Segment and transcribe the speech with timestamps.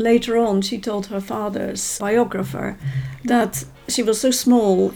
[0.00, 2.78] later on, she told her father's biographer
[3.24, 4.92] that she was so small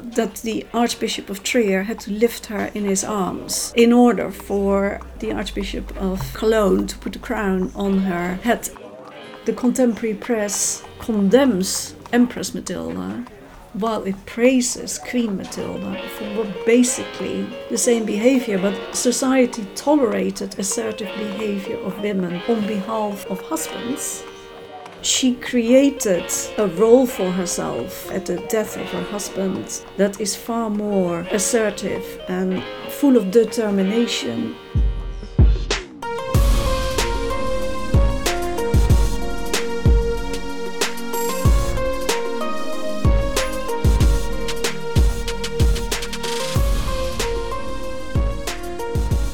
[0.00, 5.00] that the Archbishop of Trier had to lift her in his arms in order for
[5.20, 8.68] the Archbishop of Cologne to put a crown on her head.
[9.44, 13.24] The contemporary press condemns Empress Matilda
[13.74, 21.78] while it praises Queen Matilda for basically the same behavior, but society tolerated assertive behavior
[21.78, 24.22] of women on behalf of husbands
[25.04, 26.24] she created
[26.56, 32.20] a role for herself at the death of her husband that is far more assertive
[32.28, 34.56] and full of determination.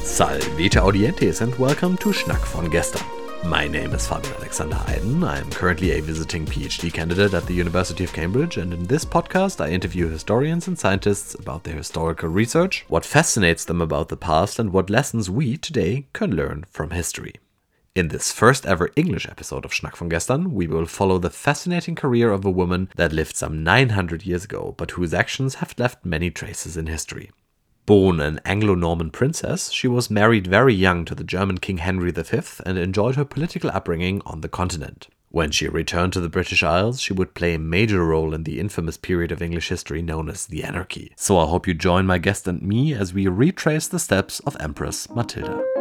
[0.02, 3.20] Salvete Audientes and welcome to Schnack von gestern.
[3.45, 5.27] My name is Fabian Alexander Eiden.
[5.27, 9.65] I'm currently a visiting PhD candidate at the University of Cambridge, and in this podcast,
[9.65, 14.59] I interview historians and scientists about their historical research, what fascinates them about the past,
[14.59, 17.35] and what lessons we today can learn from history.
[17.95, 21.95] In this first ever English episode of Schnack von gestern, we will follow the fascinating
[21.95, 26.04] career of a woman that lived some 900 years ago, but whose actions have left
[26.04, 27.30] many traces in history.
[27.91, 32.13] Born an Anglo Norman princess, she was married very young to the German King Henry
[32.13, 35.09] V and enjoyed her political upbringing on the continent.
[35.30, 38.60] When she returned to the British Isles, she would play a major role in the
[38.60, 41.13] infamous period of English history known as the Anarchy.
[41.16, 44.57] So I hope you join my guest and me as we retrace the steps of
[44.60, 45.79] Empress Matilda.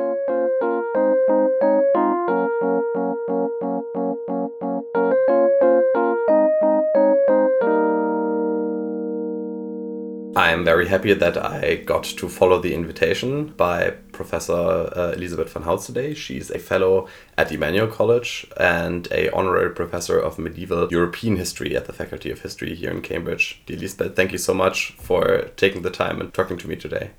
[10.50, 15.62] I'm very happy that I got to follow the invitation by Professor uh, Elisabeth van
[15.62, 16.16] Houts today.
[16.16, 21.86] She's a fellow at Emmanuel College and a honorary professor of medieval European history at
[21.86, 23.62] the Faculty of History here in Cambridge.
[23.68, 27.12] Dear Elisabeth, thank you so much for taking the time and talking to me today.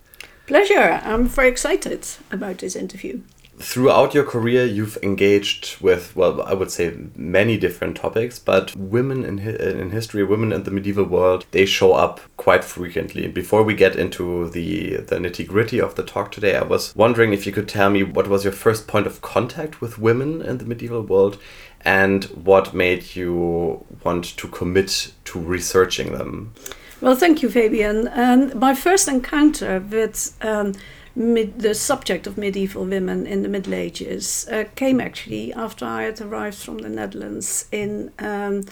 [0.49, 1.01] Pleasure.
[1.05, 3.21] I'm very excited about this interview
[3.61, 9.23] throughout your career you've engaged with well i would say many different topics but women
[9.23, 13.29] in, in history women in the medieval world they show up quite frequently.
[13.29, 17.33] Before we get into the the nitty gritty of the talk today i was wondering
[17.33, 20.57] if you could tell me what was your first point of contact with women in
[20.59, 21.39] the medieval world
[21.83, 26.55] and what made you want to commit to researching them?
[27.01, 28.09] Well thank you fabian.
[28.09, 30.75] And my first encounter with um,
[31.15, 36.03] mid, the subject of medieval women in the Middle Ages uh, came actually after I
[36.03, 38.65] had arrived from the Netherlands in um,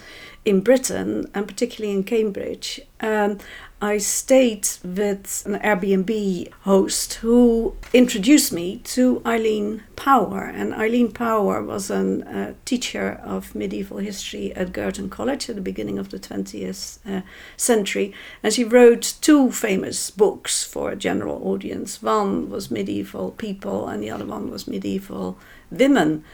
[0.45, 2.81] in Britain and particularly in Cambridge.
[3.01, 3.39] Um,
[3.81, 10.43] I stayed with an Airbnb host who introduced me to Eileen Power.
[10.43, 15.63] And Eileen Power was a uh, teacher of medieval history at Girton College at the
[15.63, 17.23] beginning of the 20th uh,
[17.57, 18.13] century.
[18.43, 22.03] And she wrote two famous books for a general audience.
[22.03, 25.39] One was Medieval People, and the other one was Medieval
[25.71, 26.25] Women.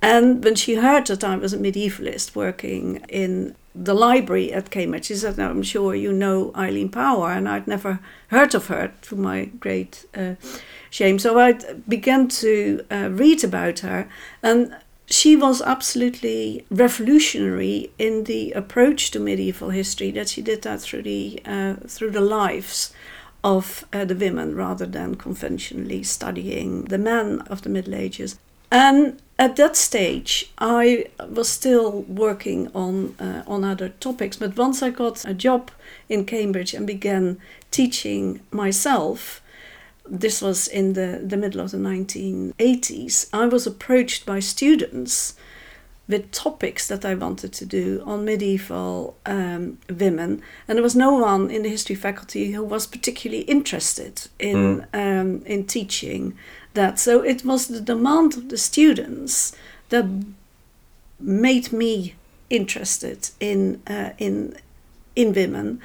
[0.00, 5.06] And when she heard that I was a medievalist working in the library at Cambridge.
[5.06, 9.16] She said, I'm sure you know Eileen Power, and I'd never heard of her to
[9.16, 10.34] my great uh,
[10.90, 11.18] shame.
[11.18, 11.52] So I
[11.88, 14.08] began to uh, read about her,
[14.42, 14.76] and
[15.06, 20.10] she was absolutely revolutionary in the approach to medieval history.
[20.10, 22.92] That she did that through the uh, through the lives
[23.42, 28.38] of uh, the women rather than conventionally studying the men of the Middle Ages.
[28.70, 34.36] And at that stage, I was still working on uh, on other topics.
[34.36, 35.70] But once I got a job
[36.08, 37.38] in Cambridge and began
[37.70, 39.42] teaching myself,
[40.08, 45.34] this was in the, the middle of the 1980s, I was approached by students
[46.06, 51.14] with topics that I wanted to do on medieval um, women, and there was no
[51.14, 55.20] one in the history faculty who was particularly interested in mm.
[55.20, 56.36] um, in teaching
[56.74, 56.98] that.
[56.98, 59.56] So it was the demand of the students
[59.88, 60.06] that
[61.18, 62.14] made me
[62.50, 64.56] interested in uh, in
[65.16, 65.80] in women,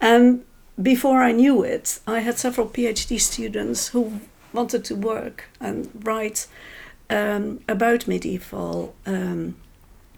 [0.00, 0.44] and
[0.80, 4.20] before I knew it, I had several PhD students who
[4.52, 6.46] wanted to work and write
[7.10, 9.56] um, about medieval um,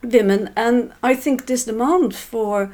[0.03, 2.73] women, and I think this demand for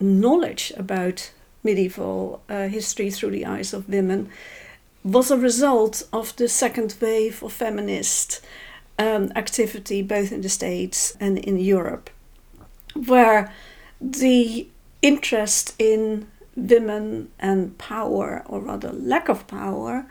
[0.00, 1.32] knowledge about
[1.62, 4.30] medieval uh, history through the eyes of women
[5.06, 8.40] was a result of the second wave of feminist
[8.98, 12.10] um, activity both in the States and in Europe,
[12.94, 13.52] where
[14.00, 14.66] the
[15.02, 16.26] interest in
[16.56, 20.06] women and power, or rather lack of power,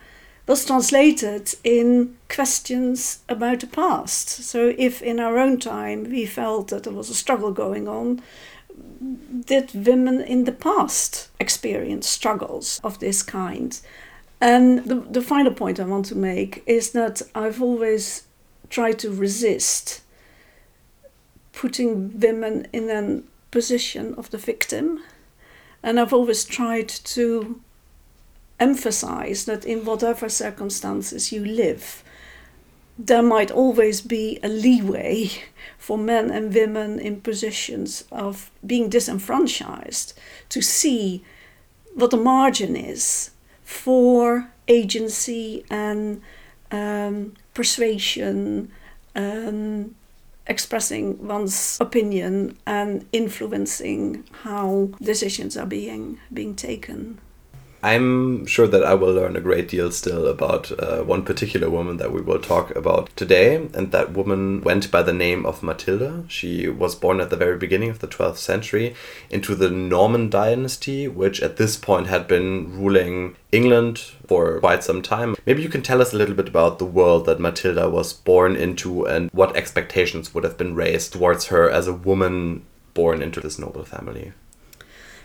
[0.48, 4.30] was translated in questions about the past.
[4.30, 8.22] So, if in our own time we felt that there was a struggle going on,
[9.46, 13.80] did women in the past experience struggles of this kind?
[14.42, 18.28] And the, the final point I want to make is that I've always
[18.70, 20.02] tried to resist
[21.54, 23.22] putting women in a
[23.52, 25.02] position of the victim.
[25.82, 27.62] And I've always tried to
[28.60, 32.04] emphasize that in whatever circumstances you live,
[32.98, 35.30] there might always be a leeway
[35.78, 40.14] for men and women in positions of being disenfranchised
[40.50, 41.24] to see
[41.94, 43.32] what the margin is
[43.66, 46.22] for agency and
[46.72, 48.72] um, persuasion,
[49.16, 49.96] um,
[50.48, 57.20] expressing one's opinion and influencing how decisions are being being taken.
[57.86, 61.98] I'm sure that I will learn a great deal still about uh, one particular woman
[61.98, 63.58] that we will talk about today.
[63.76, 66.24] And that woman went by the name of Matilda.
[66.28, 68.96] She was born at the very beginning of the 12th century
[69.30, 75.04] into the Norman dynasty, which at this point had been ruling England for quite some
[75.04, 75.36] time.
[75.46, 78.56] Maybe you can tell us a little bit about the world that Matilda was born
[78.56, 82.66] into and what expectations would have been raised towards her as a woman
[82.96, 84.34] born into this noble family.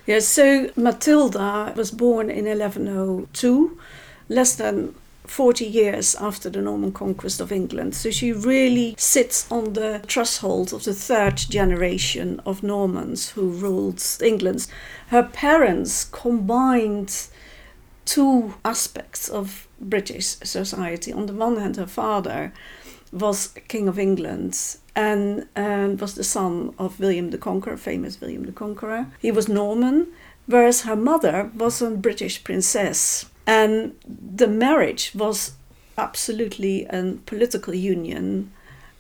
[0.06, 3.78] Yes, so Matilda was born in 1102,
[4.28, 4.94] less than
[5.30, 7.94] 40 years after the Norman conquest of England.
[7.94, 14.02] So she really sits on the threshold of the third generation of Normans who ruled
[14.20, 14.66] England.
[15.08, 17.28] Her parents combined
[18.04, 21.12] two aspects of British society.
[21.12, 22.52] On the one hand, her father
[23.12, 24.58] was King of England
[24.94, 29.06] and, and eh, was the son of William the Conqueror, famous William the Conqueror.
[29.20, 30.08] He was Norman,
[30.46, 33.26] whereas her mother was a British princess.
[33.46, 35.52] And the marriage was
[35.96, 38.52] absolutely a political union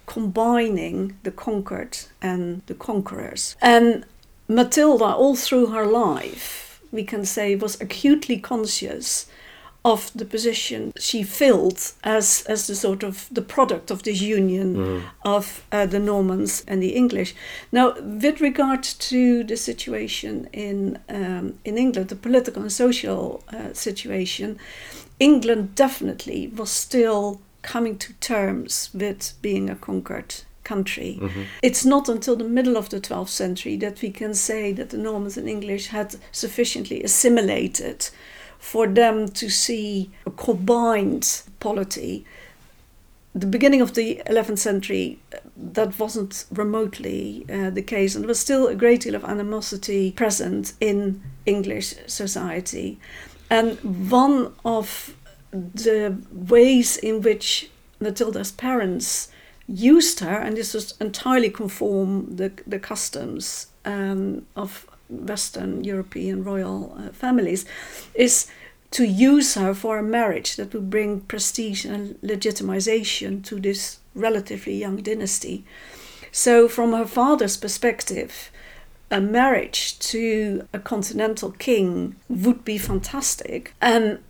[0.06, 3.56] combining the conquered and the conquerors.
[3.62, 4.04] And
[4.48, 9.26] Matilda, all through her life, we can say, was acutely conscious
[9.84, 14.76] of the position she filled as as the sort of the product of this union
[14.76, 15.02] mm.
[15.24, 17.34] of uh, the Normans and the English.
[17.72, 23.72] Now, with regard to the situation in um, in England, the political and social uh,
[23.72, 24.58] situation,
[25.18, 30.34] England definitely was still coming to terms with being a conquered
[30.64, 31.18] country.
[31.20, 31.42] Mm-hmm.
[31.62, 34.98] It's not until the middle of the 12th century that we can say that the
[34.98, 38.08] Normans and English had sufficiently assimilated
[38.60, 42.24] for them to see a combined polity.
[43.34, 45.18] The beginning of the 11th century,
[45.56, 50.12] that wasn't remotely uh, the case, and there was still a great deal of animosity
[50.12, 52.98] present in English society.
[53.48, 55.16] And one of
[55.52, 59.28] the ways in which Matilda's parents
[59.66, 66.96] used her, and this was entirely conform the, the customs um, of Western European royal
[66.96, 67.66] uh, families,
[68.14, 68.46] is
[68.90, 74.76] to use her for a marriage that would bring prestige and legitimization to this relatively
[74.76, 75.64] young dynasty.
[76.32, 78.50] So, from her father's perspective,
[79.10, 83.74] a marriage to a continental king would be fantastic.
[83.80, 84.20] And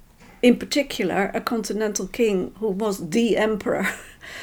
[0.43, 3.89] in particular, a continental king who was the emperor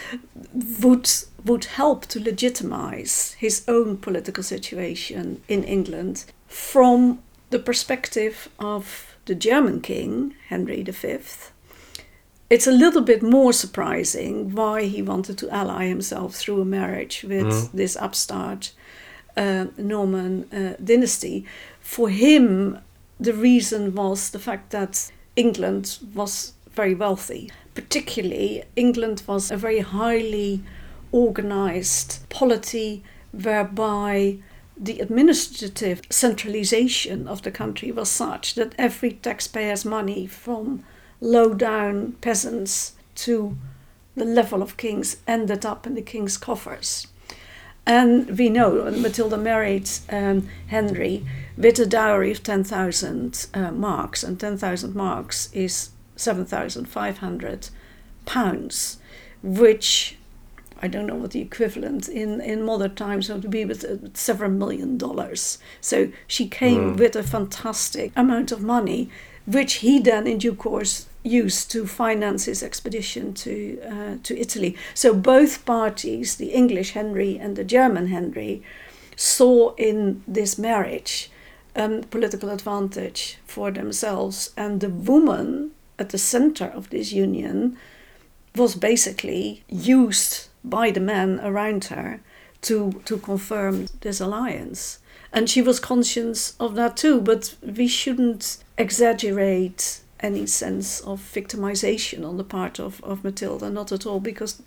[0.82, 1.10] would
[1.48, 7.20] would help to legitimize his own political situation in England from
[7.50, 11.18] the perspective of the German king, Henry V.
[12.50, 17.24] It's a little bit more surprising why he wanted to ally himself through a marriage
[17.24, 17.72] with mm.
[17.74, 18.72] this upstart
[19.36, 21.46] uh, Norman uh, dynasty.
[21.82, 22.80] For him,
[23.20, 27.52] the reason was the fact that England was very wealthy.
[27.74, 30.64] Particularly, England was a very highly
[31.12, 34.38] organized polity whereby
[34.80, 40.84] the administrative centralization of the country was such that every taxpayer's money from
[41.20, 43.58] low down peasants to
[44.16, 47.08] the level of kings ended up in the king's coffers.
[47.86, 54.40] And we know Matilda married um, Henry with a dowry of 10,000 uh, marks, and
[54.40, 57.70] 10,000 marks is 7,500
[58.26, 58.98] pounds,
[59.42, 60.17] which
[60.82, 64.52] I don't know what the equivalent in, in modern times would be, with uh, several
[64.52, 65.58] million dollars.
[65.82, 66.98] So she came mm.
[66.98, 69.10] with a fantastic amount of money,
[69.46, 74.76] which he then, in due course, used to finance his expedition to uh, to Italy.
[74.94, 78.62] So both parties, the English Henry and the German Henry,
[79.16, 81.30] saw in this marriage
[81.76, 87.78] um, political advantage for themselves, and the woman at the center of this union
[88.56, 92.20] was basically used by the men around her
[92.62, 95.00] to, to confirm this alliance.
[95.32, 102.28] And she was conscious of that too, but we shouldn't exaggerate any sense of victimization
[102.28, 104.62] on the part of, of Matilda, not at all, because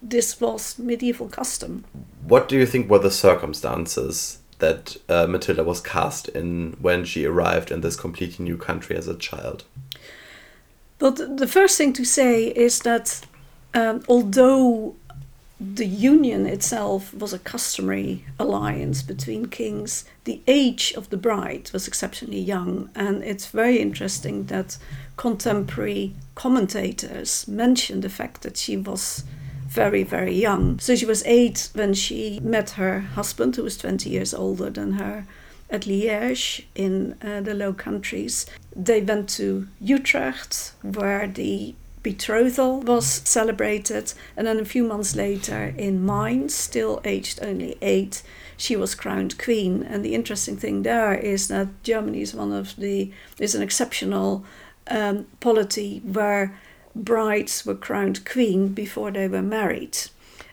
[0.00, 1.84] this was medieval custom.
[2.26, 7.24] What do you think were the circumstances that uh, Matilda was cast in when she
[7.24, 9.64] arrived in this completely new country as a child?
[10.98, 13.22] But the first thing to say is that
[13.74, 14.94] um, although
[15.60, 21.86] the union itself was a customary alliance between kings, the age of the bride was
[21.86, 24.76] exceptionally young, and it's very interesting that
[25.16, 29.24] contemporary commentators mention the fact that she was
[29.68, 30.78] very, very young.
[30.80, 34.94] So she was eight when she met her husband, who was 20 years older than
[34.94, 35.26] her,
[35.70, 38.46] at Liège in uh, the Low Countries.
[38.76, 45.74] They went to Utrecht, where the betrothal was celebrated, and then a few months later
[45.76, 48.22] in Mainz, still aged only eight,
[48.56, 49.82] she was crowned queen.
[49.82, 54.44] And the interesting thing there is that Germany is one of the is an exceptional
[54.88, 56.58] um, polity where
[56.94, 59.98] brides were crowned queen before they were married.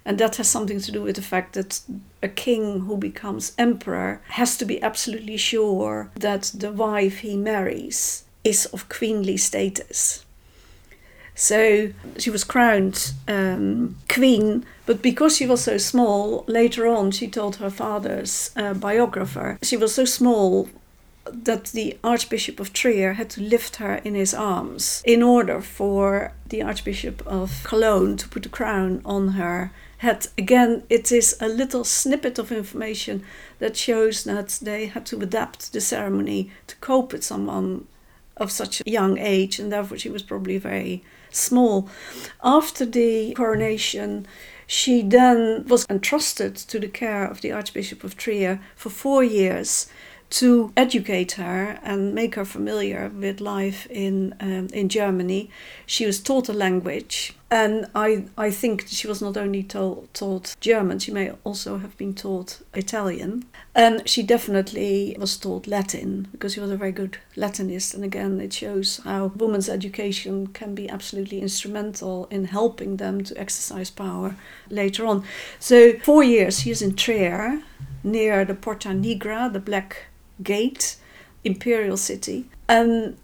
[0.05, 1.81] And that has something to do with the fact that
[2.23, 8.23] a king who becomes emperor has to be absolutely sure that the wife he marries
[8.43, 10.25] is of queenly status.
[11.39, 17.29] So she was crowned um, queen, but because she was so small, later on she
[17.29, 20.67] told her father's uh, biographer she was so small
[21.31, 26.33] that the Archbishop of Trier had to lift her in his arms in order for
[26.49, 30.27] the Archbishop of Cologne to put a crown on her head.
[30.37, 33.23] Again, it is a little snippet of information
[33.59, 37.87] that shows that they had to adapt the ceremony to cope with someone
[38.35, 41.89] of such a young age, and therefore she was probably very small.
[42.43, 44.27] After the coronation,
[44.67, 49.87] she then was entrusted to the care of the Archbishop of Trier for four years
[50.29, 55.49] to educate her and make her familiar with life in um, in Germany.
[55.85, 60.55] She was taught a language, and I I think she was not only taught taught
[60.59, 60.99] German.
[60.99, 66.59] She may also have been taught Italian, and she definitely was taught Latin because she
[66.59, 67.95] was a very good Latinist.
[67.95, 73.35] And again, it shows how women's education can be absolutely instrumental in helping them to
[73.35, 74.35] exercise power
[74.69, 75.23] later on.
[75.59, 77.63] So four years she is in Trier
[78.03, 80.08] near the Porta Nigra, the Black
[80.41, 80.97] Gate,
[81.43, 82.49] imperial city.
[82.67, 83.17] And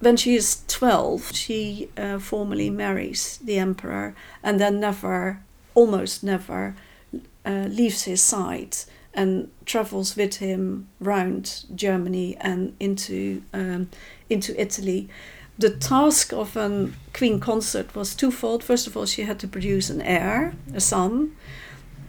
[0.00, 5.40] when she is 12, she uh, formally marries the emperor and then never,
[5.74, 6.74] almost never,
[7.44, 8.76] uh, leaves his side
[9.12, 13.90] and travels with him round Germany and into, um,
[14.28, 15.08] into Italy.
[15.58, 18.64] The task of a queen consort was twofold.
[18.64, 21.36] First of all, she had to produce an heir, a son.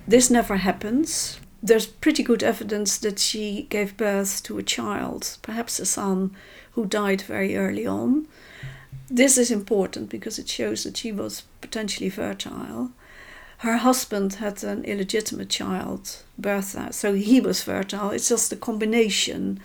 [0.08, 5.80] This never happens there's pretty good evidence that she gave birth to a child, perhaps
[5.80, 6.36] a son,
[6.72, 8.28] who died very early on.
[9.10, 12.92] This is important because it shows that she was potentially fertile.
[13.60, 18.10] Her husband had an illegitimate child, Bertha, so he was fertile.
[18.10, 19.60] It's just the combination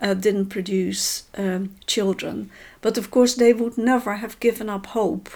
[0.00, 2.50] uh, didn't produce um, children.
[2.80, 5.28] But of course, they would never have given up hope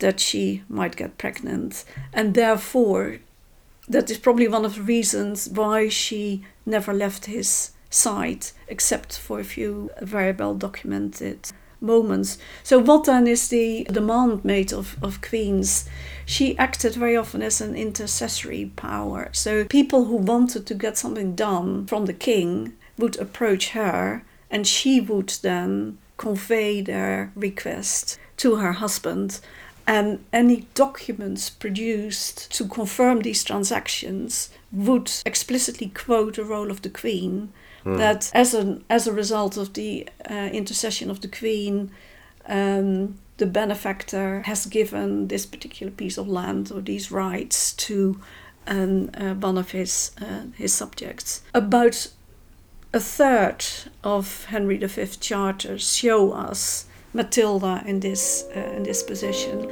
[0.00, 3.18] that she might get pregnant, and therefore
[3.88, 9.38] that is probably one of the reasons why she never left his side, except for
[9.38, 11.50] a few very well documented
[11.80, 12.38] moments.
[12.62, 15.88] So, what then is the demand made of, of queens?
[16.24, 19.28] She acted very often as an intercessory power.
[19.32, 24.66] So, people who wanted to get something done from the king would approach her, and
[24.66, 29.40] she would then convey their request to her husband
[29.86, 36.90] and any documents produced to confirm these transactions would explicitly quote the role of the
[36.90, 37.52] Queen.
[37.84, 37.98] Mm.
[37.98, 41.90] That as a as a result of the uh, intercession of the Queen,
[42.46, 48.20] um, the benefactor has given this particular piece of land or these rights to
[48.66, 51.42] um, uh, one of his uh, his subjects.
[51.52, 52.08] About
[52.94, 53.64] a third
[54.02, 59.70] of Henry V charters show us Matilda in this uh, in this position.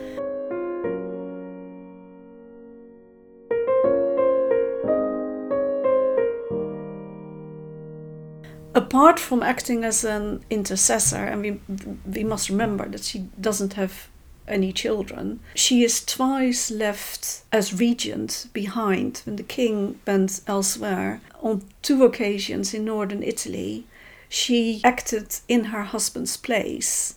[8.74, 11.60] Apart from acting as an intercessor, and we
[12.06, 14.08] we must remember that she doesn't have
[14.48, 15.40] any children.
[15.54, 21.20] She is twice left as regent behind when the king went elsewhere.
[21.42, 23.84] On two occasions in northern Italy,
[24.28, 27.16] she acted in her husband's place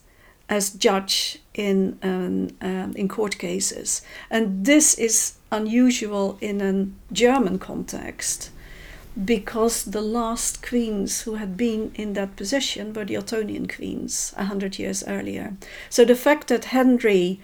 [0.50, 7.58] as judge in um, um, in court cases, and this is unusual in a German
[7.60, 8.52] context
[9.24, 14.44] because the last queens who had been in that position were the Ottonian queens a
[14.46, 15.56] hundred years earlier.
[15.90, 17.40] So the fact that Henry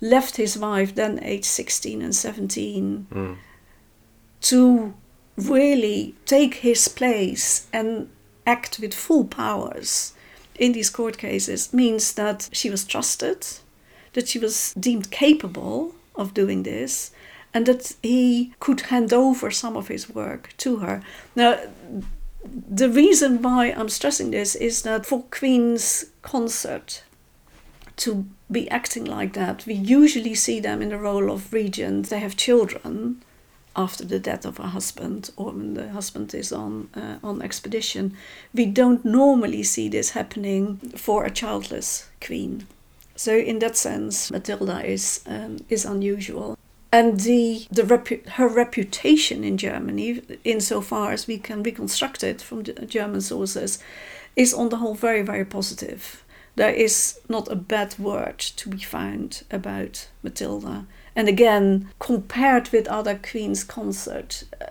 [0.00, 3.36] left his wife then aged 16 and 17 Mm.
[4.42, 4.94] to
[5.36, 8.08] really take his place and
[8.46, 10.12] act with full powers
[10.58, 13.46] in these court cases means that she was trusted,
[14.12, 17.10] that she was deemed capable of doing this,
[17.54, 21.02] and that he could hand over some of his work to her.
[21.34, 21.58] Now,
[22.44, 27.02] the reason why I'm stressing this is that for Queen's consort
[27.96, 32.08] to be acting like that, we usually see them in the role of regent.
[32.08, 33.22] They have children
[33.74, 38.16] after the death of a husband or when the husband is on uh, on expedition.
[38.54, 42.66] We don't normally see this happening for a childless queen.
[43.16, 46.58] So in that sense, Matilda is um, is unusual.
[46.94, 52.64] And the, the repu- her reputation in Germany, insofar as we can reconstruct it from
[52.64, 53.78] German sources,
[54.36, 56.22] is on the whole very, very positive.
[56.54, 60.84] There is not a bad word to be found about Matilda.
[61.14, 64.66] And again, compared with other Queen's consort, uh,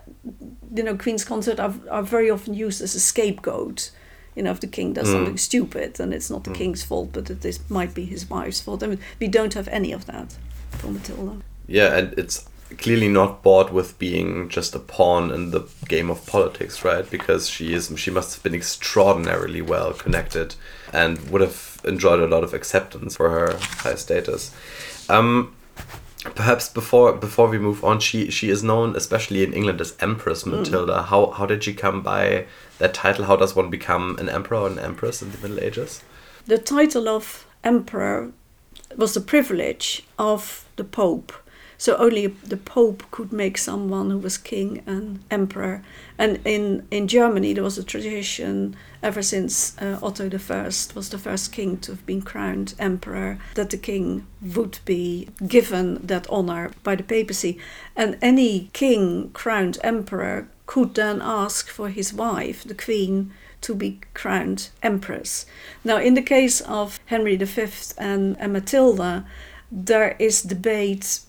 [0.74, 3.90] you know, Queen's consort are, are very often used as a scapegoat.
[4.34, 5.12] You know, if the king does Mm.
[5.12, 6.56] something stupid, and it's not the Mm.
[6.56, 8.82] king's fault, but it is, might be his wife's fault.
[8.82, 10.34] I mean, we don't have any of that
[10.78, 11.36] for Matilda.
[11.68, 12.44] Yeah, and it's
[12.78, 17.08] clearly not bought with being just a pawn in the game of politics, right?
[17.10, 20.54] Because she is she must have been extraordinarily well connected
[20.92, 24.50] and would have enjoyed a lot of acceptance for her high status.
[25.10, 25.54] Um,
[26.34, 30.42] perhaps before before we move on, she she is known especially in England as Empress
[30.42, 30.50] hmm.
[30.50, 31.02] Matilda.
[31.04, 32.46] How how did she come by
[32.78, 33.24] that title?
[33.24, 36.02] How does one become an emperor or an empress in the Middle Ages?
[36.46, 38.32] The title of emperor
[38.96, 41.32] was the privilege of the pope.
[41.82, 45.82] So only the pope could make someone who was king an emperor.
[46.16, 50.62] And in, in Germany, there was a tradition ever since uh, Otto I
[50.94, 56.06] was the first king to have been crowned emperor, that the king would be given
[56.06, 57.58] that honor by the papacy.
[57.96, 63.98] And any king crowned emperor could then ask for his wife, the queen, to be
[64.14, 65.46] crowned empress.
[65.82, 67.66] Now, in the case of Henry V
[67.98, 69.26] and, and Matilda,
[69.72, 71.20] there is debate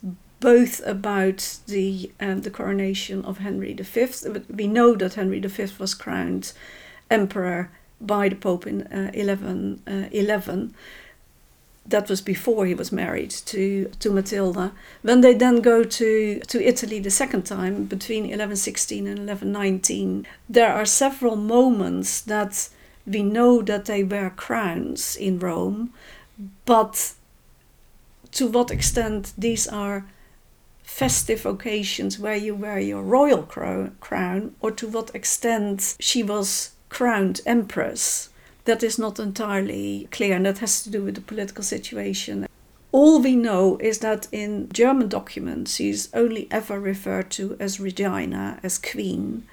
[0.44, 4.08] both about the um, the coronation of Henry V.
[4.54, 6.52] We know that Henry V was crowned
[7.10, 10.76] emperor by the Pope in uh, 1111.
[11.86, 14.72] that was before he was married to, to Matilda.
[15.02, 20.74] When they then go to, to Italy the second time, between 1116 and 1119, there
[20.74, 22.70] are several moments that
[23.06, 25.94] we know that they wear crowns in Rome,
[26.66, 27.14] but
[28.32, 30.06] to what extent these are
[30.94, 37.42] festive occasions where you wear your royal crown, or to what extent she was crowned
[37.48, 38.30] empress,
[38.66, 42.48] that is not entirely clear, and that has to do with the political situation.
[42.92, 48.60] All we know is that in German documents, she's only ever referred to as Regina,
[48.62, 49.48] as queen.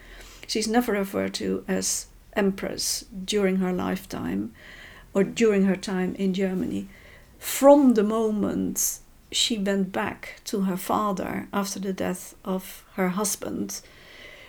[0.47, 4.53] She's never referred to as empress during her lifetime
[5.15, 6.89] or during her time in Germany.
[7.39, 9.01] From the moment
[9.33, 13.81] she went back to her father after the death of her husband,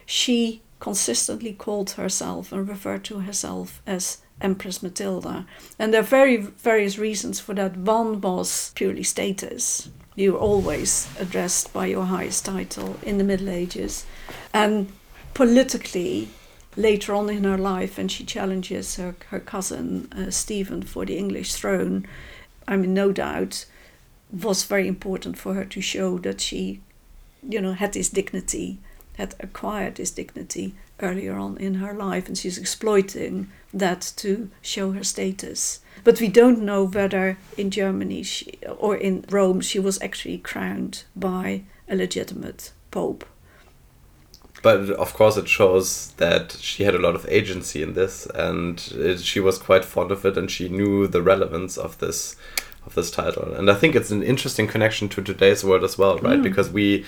[0.05, 5.45] she consistently called herself and referred to herself as Empress Matilda.
[5.77, 7.77] And there are very various reasons for that.
[7.77, 9.89] One was purely status.
[10.15, 14.05] You were always addressed by your highest title in the Middle Ages.
[14.53, 14.91] And
[15.33, 16.29] politically,
[16.75, 21.17] later on in her life, and she challenges her, her cousin uh, Stephen for the
[21.17, 22.07] English throne,
[22.67, 23.65] I mean, no doubt,
[24.31, 26.81] was very important for her to show that she,
[27.47, 28.79] you know, had this dignity,
[29.17, 34.91] had acquired this dignity earlier on in her life, and she's exploiting that to show
[34.91, 35.79] her status.
[36.03, 41.03] But we don't know whether in Germany she, or in Rome she was actually crowned
[41.15, 43.25] by a legitimate pope.
[44.63, 48.79] But of course, it shows that she had a lot of agency in this, and
[49.19, 52.35] she was quite fond of it, and she knew the relevance of this
[52.85, 53.53] of this title.
[53.53, 56.39] And I think it's an interesting connection to today's world as well, right?
[56.39, 56.43] Mm.
[56.43, 57.05] Because we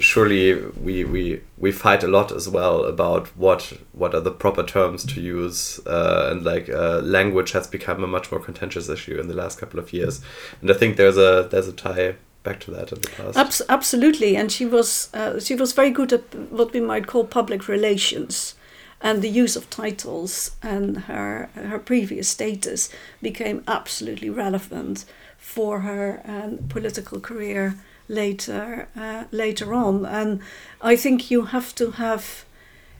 [0.00, 4.64] surely we, we we fight a lot as well about what what are the proper
[4.64, 9.20] terms to use uh, and like uh, language has become a much more contentious issue
[9.20, 10.20] in the last couple of years
[10.60, 13.62] and I think there's a there's a tie back to that in the past Abs-
[13.68, 17.66] absolutely, and she was uh, she was very good at what we might call public
[17.66, 18.54] relations.
[19.00, 22.88] And the use of titles and her her previous status
[23.20, 25.04] became absolutely relevant
[25.36, 27.76] for her um, political career
[28.08, 30.06] later uh, later on.
[30.06, 30.40] And
[30.80, 32.44] I think you have to have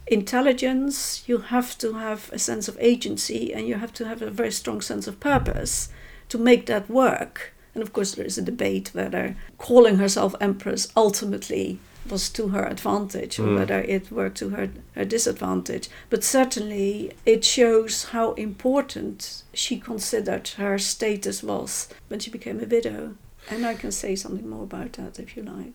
[0.07, 4.31] intelligence, you have to have a sense of agency, and you have to have a
[4.31, 5.89] very strong sense of purpose
[6.29, 7.55] to make that work.
[7.75, 11.79] And of course, there is a debate whether calling herself empress ultimately
[12.09, 13.59] was to her advantage or mm.
[13.59, 15.89] whether it worked to her, her disadvantage.
[16.11, 22.67] But certainly it shows how important she considered her status was when she became a
[22.67, 23.15] widow.
[23.51, 25.75] And I can say something more about that if you like.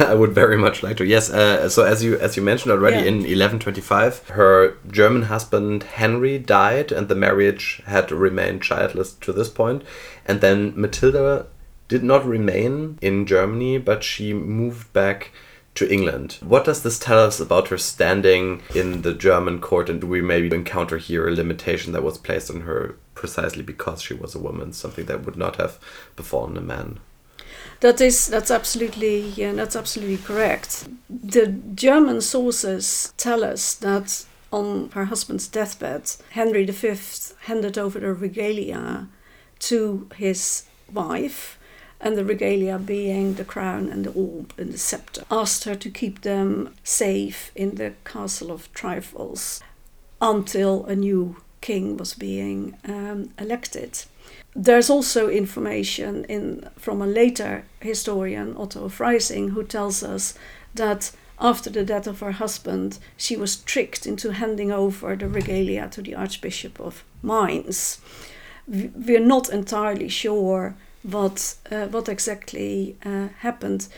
[0.00, 1.04] I would very much like to.
[1.04, 1.30] Yes.
[1.30, 3.02] Uh, so as you as you mentioned already, yeah.
[3.04, 9.50] in 1125, her German husband Henry died, and the marriage had remained childless to this
[9.50, 9.84] point.
[10.24, 11.46] And then Matilda
[11.86, 15.32] did not remain in Germany, but she moved back
[15.74, 16.38] to England.
[16.40, 20.20] What does this tell us about her standing in the German court, and do we
[20.20, 24.38] maybe encounter here a limitation that was placed on her precisely because she was a
[24.38, 25.78] woman, something that would not have
[26.16, 27.00] befallen a man?
[27.80, 30.88] That is that's absolutely yeah, that's absolutely correct.
[31.08, 36.94] The German sources tell us that on her husband's deathbed, Henry V
[37.46, 39.08] handed over the regalia
[39.60, 41.58] to his wife
[42.02, 45.88] and the regalia being the crown and the orb and the scepter, asked her to
[45.88, 49.62] keep them safe in the castle of Trifels
[50.20, 54.04] until a new king was being um, elected.
[54.54, 60.34] There's also information in from a later historian, Otto Freising, who tells us
[60.74, 65.88] that after the death of her husband, she was tricked into handing over the regalia
[65.88, 68.00] to the Archbishop of Mainz.
[68.68, 73.88] We're not entirely sure what uh, what exactly uh, happened.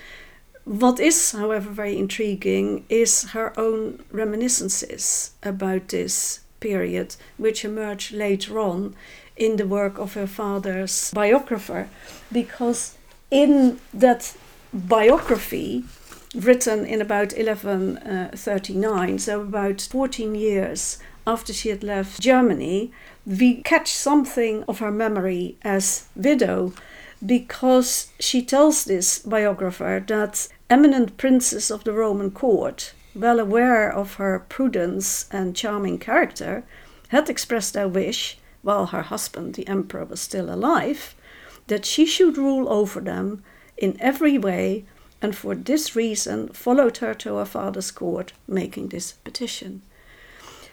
[0.65, 8.59] What is, however, very intriguing is her own reminiscences about this period, which emerge later
[8.59, 8.97] on
[9.37, 11.89] in the work of her father's biographer,
[12.33, 12.97] because
[13.31, 14.35] in that
[14.73, 15.85] biography,
[16.35, 22.91] written in about 1139, uh, so about 14 years after she had left Germany,
[23.27, 26.73] we catch something of her memory as widow
[27.25, 34.15] because she tells this biographer that eminent princes of the Roman court, well aware of
[34.15, 36.65] her prudence and charming character,
[37.09, 41.15] had expressed their wish, while her husband, the emperor, was still alive,
[41.67, 43.43] that she should rule over them
[43.77, 44.85] in every way,
[45.23, 49.83] and for this reason followed her to her father's court, making this petition.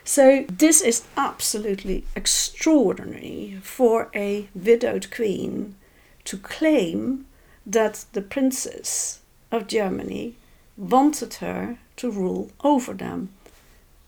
[0.03, 5.75] So, this is absolutely extraordinary for a widowed queen
[6.25, 7.25] to claim
[7.65, 9.19] that the princes
[9.51, 10.35] of Germany
[10.77, 13.29] wanted her to rule over them.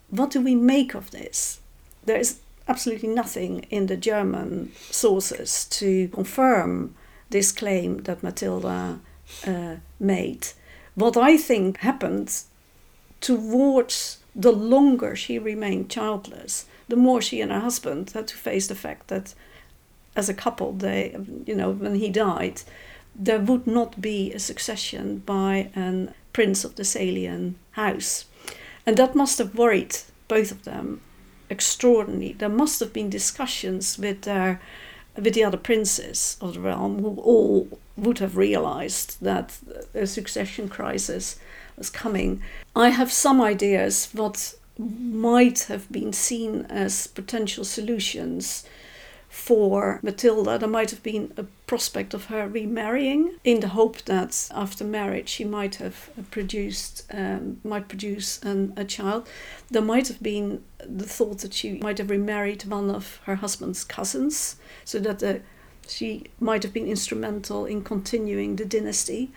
[0.09, 1.59] What do we make of this?
[2.05, 6.95] There is absolutely nothing in the German sources to confirm
[7.29, 8.99] this claim that Matilda
[9.45, 10.47] uh, made.
[10.95, 12.43] What I think happened
[13.21, 18.67] towards the longer she remained childless, the more she and her husband had to face
[18.67, 19.33] the fact that
[20.15, 22.61] as a couple, they, you know, when he died,
[23.15, 28.25] there would not be a succession by a prince of the Salian house.
[28.85, 29.97] And that must have worried
[30.27, 31.01] both of them
[31.49, 32.33] extraordinarily.
[32.33, 34.59] There must have been discussions with their
[35.15, 39.59] with the other princes of the realm who all would have realized that
[39.93, 41.39] a succession crisis
[41.77, 42.41] was coming.
[42.75, 48.65] I have some ideas what might have been seen as potential solutions
[49.33, 54.47] for Matilda, there might have been a prospect of her remarrying in the hope that
[54.53, 59.27] after marriage she might have produced, um, might produce an, a child.
[59.71, 63.83] There might have been the thought that she might have remarried one of her husband's
[63.83, 65.41] cousins, so that the,
[65.87, 69.31] she might have been instrumental in continuing the dynasty.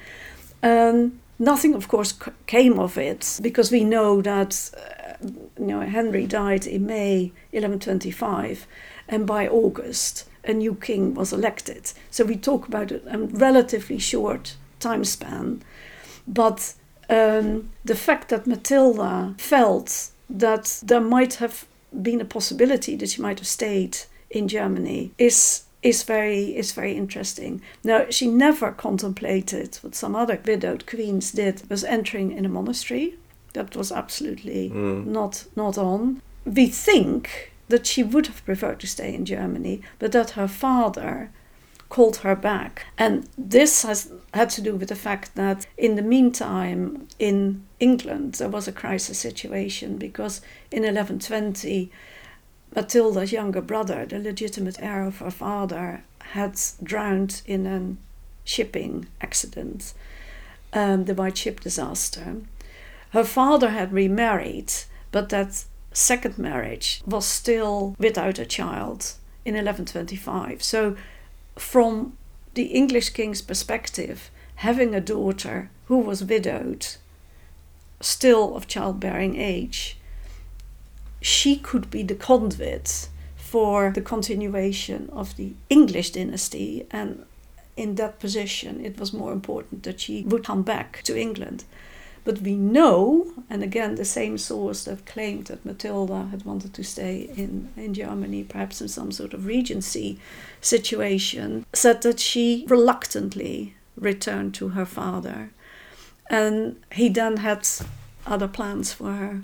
[0.62, 2.12] Um, nothing, of course,
[2.46, 5.26] came of it because we know that uh,
[5.58, 8.66] you know Henry died in May 1125
[9.08, 11.92] and by August, a new king was elected.
[12.10, 15.62] So we talk about a relatively short time span.
[16.26, 16.74] But
[17.08, 21.66] um, the fact that Matilda felt that there might have
[22.02, 23.98] been a possibility that she might have stayed
[24.30, 27.62] in Germany is is very is very interesting.
[27.84, 33.14] Now she never contemplated what some other widowed queens did was entering in a monastery.
[33.52, 35.06] That was absolutely mm.
[35.06, 36.22] not not on.
[36.44, 41.30] We think that she would have preferred to stay in Germany, but that her father
[41.88, 42.86] called her back.
[42.98, 48.34] And this has had to do with the fact that in the meantime, in England,
[48.34, 51.90] there was a crisis situation because in 1120,
[52.74, 56.02] Matilda's younger brother, the legitimate heir of her father,
[56.32, 57.96] had drowned in a
[58.44, 59.94] shipping accident,
[60.72, 62.36] um, the White Ship disaster.
[63.10, 64.72] Her father had remarried,
[65.12, 65.64] but that
[65.96, 70.62] second marriage was still without a child in 1125.
[70.62, 70.96] So,
[71.56, 72.16] from
[72.54, 76.86] the English king's perspective, having a daughter who was widowed,
[78.00, 79.96] still of childbearing age,
[81.22, 86.86] she could be the conduit for the continuation of the English dynasty.
[86.90, 87.24] And
[87.74, 91.64] in that position, it was more important that she would come back to England.
[92.26, 96.82] But we know, and again, the same source that claimed that Matilda had wanted to
[96.82, 100.18] stay in, in Germany, perhaps in some sort of regency
[100.60, 105.52] situation, said that she reluctantly returned to her father.
[106.28, 107.68] And he then had
[108.26, 109.42] other plans for her.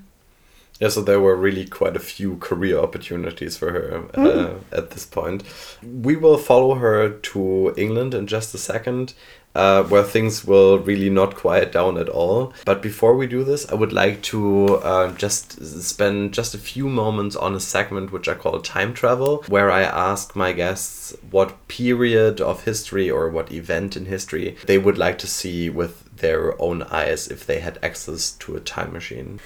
[0.82, 4.60] Yeah, so there were really quite a few career opportunities for her uh, mm.
[4.72, 5.44] at this point.
[5.80, 9.14] We will follow her to England in just a second
[9.54, 12.52] uh, where things will really not quiet down at all.
[12.64, 16.88] But before we do this, I would like to uh, just spend just a few
[16.88, 21.68] moments on a segment which I call time travel, where I ask my guests what
[21.68, 26.60] period of history or what event in history they would like to see with their
[26.60, 29.38] own eyes if they had access to a time machine.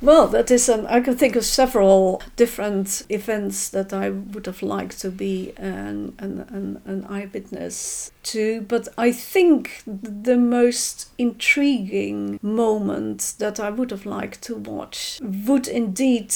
[0.00, 0.86] Well, that is an.
[0.86, 6.14] I can think of several different events that I would have liked to be an,
[6.20, 13.90] an, an, an eyewitness to, but I think the most intriguing moment that I would
[13.90, 16.32] have liked to watch would indeed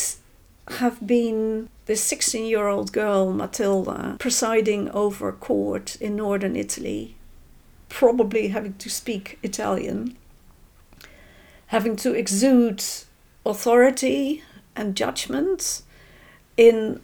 [0.78, 7.14] have been the 16 year old girl Matilda presiding over court in northern Italy,
[7.88, 10.16] probably having to speak Italian,
[11.68, 12.82] having to exude
[13.44, 14.42] authority
[14.76, 15.82] and judgment
[16.56, 17.00] in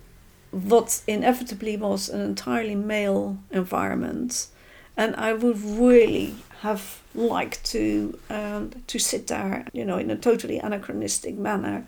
[0.51, 4.48] what inevitably was an entirely male environment.
[4.96, 10.16] And I would really have liked to um, to sit there, you know, in a
[10.16, 11.87] totally anachronistic manner,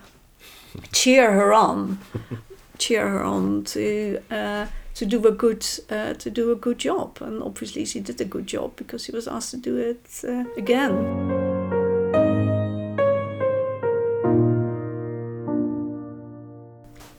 [0.92, 1.98] cheer her on,
[2.78, 7.18] cheer her on to uh, to do a good uh, to do a good job.
[7.20, 10.44] And obviously, she did a good job because she was asked to do it uh,
[10.56, 11.19] again.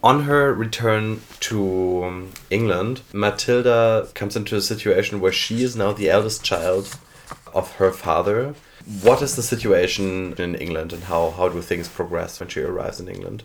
[0.04, 5.92] On her return to um, England, Matilda comes into a situation where she is now
[5.92, 6.98] the eldest child
[7.54, 8.56] of her father.
[9.04, 13.00] What is the situation in England and how, how do things progress when she arrives
[13.00, 13.44] in England?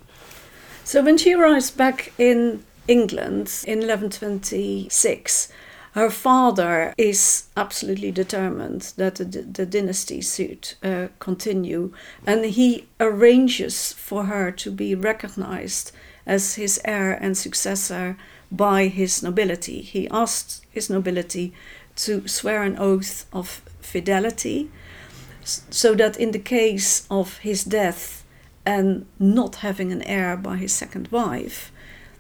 [0.85, 5.53] So, when she arrives back in England in 1126,
[5.93, 11.93] her father is absolutely determined that the, the dynasty should uh, continue,
[12.27, 15.93] and he arranges for her to be recognized
[16.27, 18.17] as his heir and successor
[18.51, 19.81] by his nobility.
[19.81, 21.53] He asked his nobility
[21.97, 24.71] to swear an oath of fidelity
[25.45, 28.25] so that in the case of his death
[28.65, 31.73] and not having an heir by his second wife,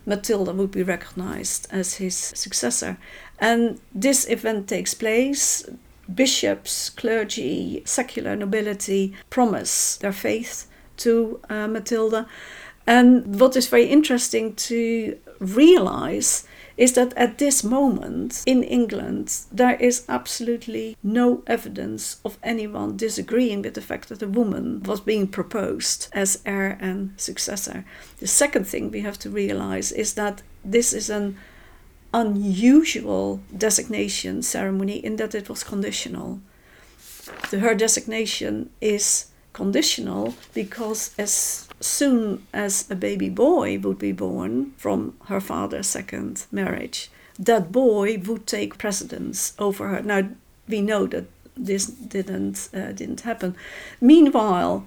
[0.06, 2.96] Matilda would be recognized as his successor.
[3.40, 5.68] And this event takes place.
[6.14, 12.28] Bishops, clergy, secular nobility promise their faith to uh, Matilda.
[12.86, 16.46] And what is very interesting to realize
[16.76, 23.62] is that at this moment in England, there is absolutely no evidence of anyone disagreeing
[23.62, 27.84] with the fact that a woman was being proposed as heir and successor.
[28.18, 31.38] The second thing we have to realize is that this is an
[32.12, 36.40] unusual designation ceremony in that it was conditional.
[37.50, 44.72] The, her designation is conditional because as soon as a baby boy would be born
[44.76, 50.02] from her father's second marriage, that boy would take precedence over her.
[50.02, 50.28] Now
[50.68, 51.24] we know that
[51.56, 53.56] this didn't uh, didn't happen.
[53.98, 54.84] Meanwhile,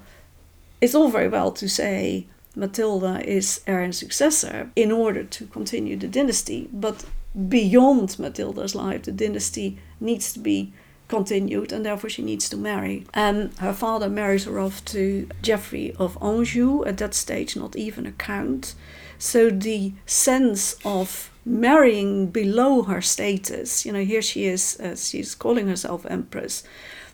[0.81, 6.07] it's all very well to say Matilda is and successor in order to continue the
[6.07, 7.05] dynasty, but
[7.47, 10.71] beyond Matilda's life, the dynasty needs to be
[11.09, 13.05] continued and therefore she needs to marry.
[13.13, 18.05] And her father marries her off to Geoffrey of Anjou, at that stage not even
[18.05, 18.75] a count.
[19.17, 25.35] So the sense of marrying below her status, you know, here she is, uh, she's
[25.35, 26.63] calling herself empress,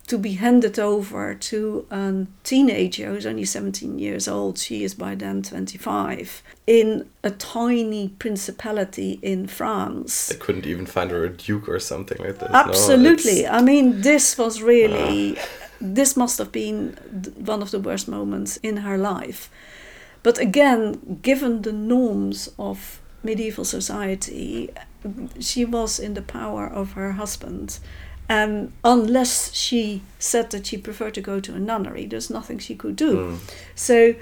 [0.08, 4.60] to be handed over to a teenager who's only 17 years old.
[4.60, 10.28] She is by then 25 in a tiny principality in France.
[10.28, 12.52] They couldn't even find her a duke or something like that.
[12.52, 13.44] Absolutely.
[13.44, 15.46] No, I mean, this was really, uh.
[15.82, 16.94] this must have been
[17.38, 19.50] one of the worst moments in her life.
[20.22, 24.70] But again, given the norms of medieval society,
[25.40, 27.80] she was in the power of her husband
[28.30, 32.76] um, unless she said that she preferred to go to a nunnery, there's nothing she
[32.76, 33.18] could do.
[33.18, 33.54] Mm.
[33.76, 34.16] So,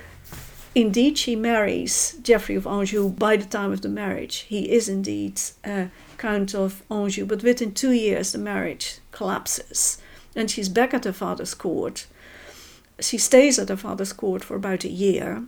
[0.76, 4.46] indeed, she marries Geoffrey of Anjou by the time of the marriage.
[4.50, 5.86] He is indeed uh,
[6.18, 10.00] Count of Anjou, but within two years, the marriage collapses
[10.36, 12.08] and she's back at her father's court.
[13.00, 15.44] She stays at her father's court for about a year,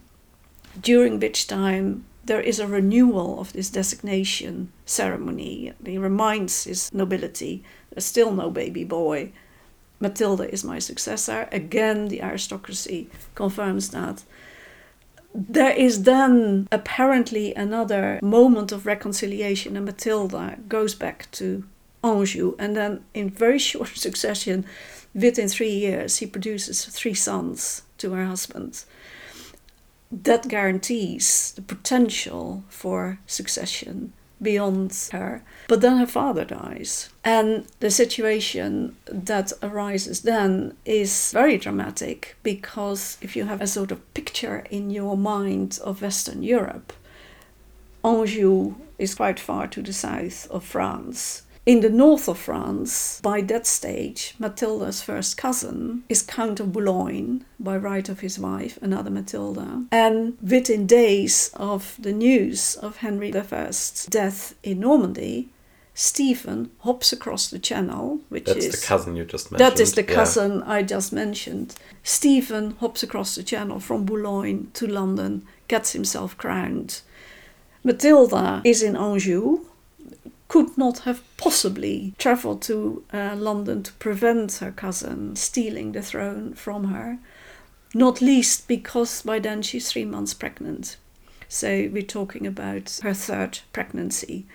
[0.80, 5.74] during which time there is a renewal of this designation ceremony.
[5.86, 9.32] He reminds his nobility there's still no baby boy.
[10.00, 11.48] Matilda is my successor.
[11.52, 14.24] Again, the aristocracy confirms that.
[15.34, 21.64] There is then apparently another moment of reconciliation, and Matilda goes back to
[22.04, 24.66] Anjou, and then in very short succession,
[25.14, 28.84] within three years, he produces three sons to her husband
[30.12, 35.44] that guarantees the potential for succession beyond her.
[35.68, 37.10] But then her father dies.
[37.24, 43.92] And the situation that arises then is very dramatic because if you have a sort
[43.92, 46.94] of picture in your mind of Western Europe,
[48.04, 51.44] Anjou is quite far to the south of France.
[51.66, 57.44] In the north of France, by that stage, Matilda's first cousin is Count of Boulogne,
[57.60, 59.84] by right of his wife, another Matilda.
[59.92, 65.50] And within days of the news of Henry I's death in Normandy,
[65.96, 69.72] Stephen hops across the channel, which That's is the cousin you just mentioned.
[69.72, 70.72] That is the cousin yeah.
[70.72, 71.74] I just mentioned.
[72.04, 77.02] Stephen hops across the channel from Boulogne to London, gets himself crowned.
[77.84, 79.66] Matilda is in Anjou,
[80.56, 86.54] could not have possibly traveled to uh, London to prevent her cousin stealing the throne
[86.54, 87.18] from her,
[87.94, 90.96] not least because by then she's three months pregnant.
[91.50, 94.46] So we're talking about her third pregnancy.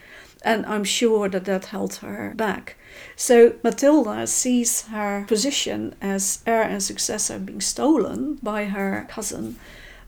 [0.42, 2.76] And I'm sure that that held her back.
[3.14, 9.56] So Matilda sees her position as heir and successor being stolen by her cousin.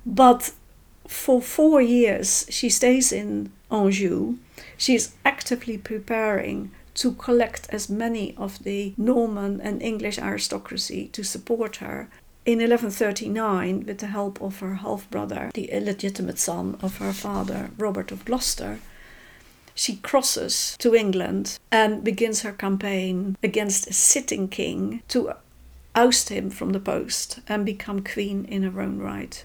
[0.06, 0.52] But
[1.06, 4.38] for four years, she stays in Anjou
[4.76, 11.22] she is actively preparing to collect as many of the Norman and English aristocracy to
[11.22, 12.08] support her.
[12.44, 17.70] In 1139, with the help of her half brother, the illegitimate son of her father,
[17.78, 18.80] Robert of Gloucester,
[19.74, 25.32] she crosses to England and begins her campaign against a sitting king to
[25.94, 29.44] oust him from the post and become queen in her own right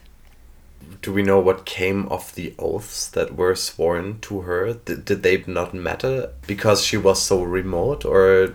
[1.01, 4.73] do we know what came of the oaths that were sworn to her?
[4.73, 8.53] Did, did they not matter because she was so remote, or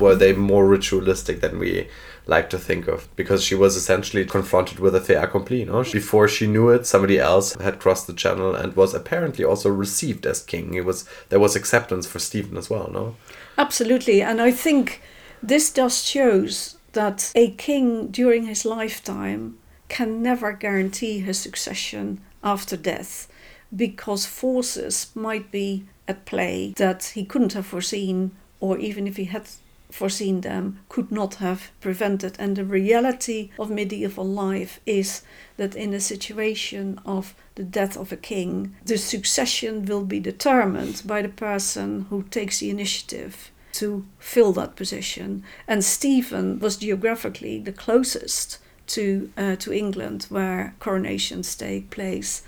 [0.00, 1.88] were they more ritualistic than we
[2.26, 3.08] like to think of?
[3.16, 5.64] Because she was essentially confronted with a fait accompli.
[5.64, 5.82] No?
[5.82, 10.26] Before she knew it, somebody else had crossed the channel and was apparently also received
[10.26, 10.74] as king.
[10.74, 12.90] It was there was acceptance for Stephen as well.
[12.92, 13.16] No,
[13.58, 15.02] absolutely, and I think
[15.42, 19.56] this just shows that a king during his lifetime
[19.90, 23.28] can never guarantee his succession after death
[23.74, 29.24] because forces might be at play that he couldn't have foreseen, or even if he
[29.24, 29.46] had
[29.90, 32.36] foreseen them, could not have prevented.
[32.38, 35.22] And the reality of medieval life is
[35.56, 41.02] that in a situation of the death of a king, the succession will be determined
[41.04, 45.44] by the person who takes the initiative to fill that position.
[45.68, 48.58] And Stephen was geographically the closest
[48.94, 52.42] to uh, to England where coronations take place,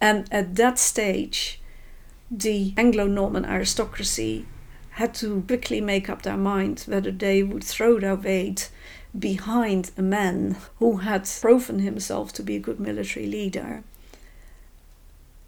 [0.00, 1.60] and at that stage,
[2.30, 4.46] the Anglo-Norman aristocracy
[4.90, 8.70] had to quickly make up their mind whether they would throw their weight
[9.18, 13.82] behind a man who had proven himself to be a good military leader.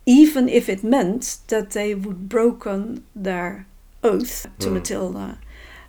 [0.05, 3.66] Even if it meant that they would broken their
[4.02, 4.72] oath to mm.
[4.72, 5.38] Matilda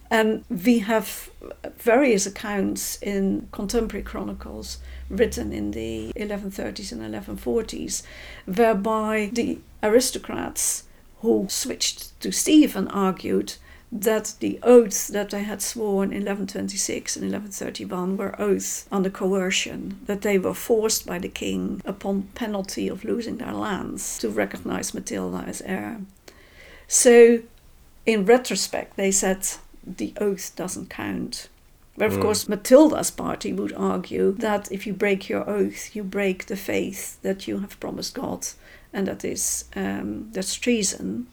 [0.09, 1.29] and we have
[1.77, 4.77] various accounts in contemporary chronicles
[5.09, 8.03] written in the 1130s and 1140s,
[8.45, 10.83] whereby the aristocrats
[11.21, 13.55] who switched to Stephen argued
[13.91, 19.99] that the oaths that they had sworn in 1126 and 1131 were oaths under coercion,
[20.07, 24.93] that they were forced by the king upon penalty of losing their lands to recognize
[24.93, 26.01] Matilda as heir.
[26.87, 27.43] So,
[28.05, 29.47] in retrospect, they said
[29.85, 31.49] the oath doesn't count.
[31.95, 36.47] Where, of course, Matilda's party would argue that if you break your oath, you break
[36.47, 38.47] the faith that you have promised God,
[38.91, 41.27] and that is um, that's treason.